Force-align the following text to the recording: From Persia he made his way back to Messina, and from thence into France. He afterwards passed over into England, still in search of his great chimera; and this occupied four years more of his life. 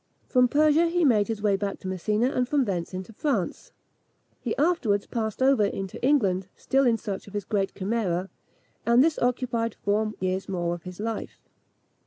From 0.25 0.47
Persia 0.47 0.87
he 0.87 1.05
made 1.05 1.27
his 1.27 1.43
way 1.43 1.55
back 1.55 1.77
to 1.77 1.87
Messina, 1.87 2.31
and 2.31 2.49
from 2.49 2.65
thence 2.65 2.91
into 2.91 3.13
France. 3.13 3.71
He 4.39 4.57
afterwards 4.57 5.05
passed 5.05 5.43
over 5.43 5.63
into 5.63 6.03
England, 6.03 6.47
still 6.55 6.87
in 6.87 6.97
search 6.97 7.27
of 7.27 7.33
his 7.35 7.45
great 7.45 7.75
chimera; 7.75 8.27
and 8.83 9.03
this 9.03 9.19
occupied 9.19 9.75
four 9.75 10.13
years 10.19 10.49
more 10.49 10.73
of 10.73 10.81
his 10.85 10.99
life. 10.99 11.39